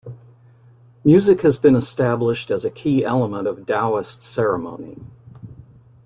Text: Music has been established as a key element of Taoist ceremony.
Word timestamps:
Music 1.03 1.41
has 1.41 1.59
been 1.59 1.75
established 1.75 2.49
as 2.49 2.65
a 2.65 2.71
key 2.71 3.05
element 3.05 3.47
of 3.47 3.67
Taoist 3.67 4.23
ceremony. 4.23 4.97